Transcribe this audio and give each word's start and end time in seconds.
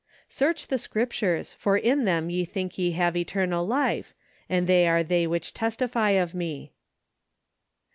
"Search 0.27 0.65
the 0.67 0.79
scriptures; 0.79 1.53
for 1.53 1.77
in 1.77 2.05
them 2.05 2.31
ye 2.31 2.43
think 2.43 2.75
ye 2.79 2.93
have 2.93 3.15
eternal 3.15 3.67
life: 3.67 4.15
and 4.49 4.65
they 4.65 4.87
are 4.87 5.03
they 5.03 5.27
which 5.27 5.53
testify 5.53 6.09
of 6.09 6.33
me." 6.33 6.73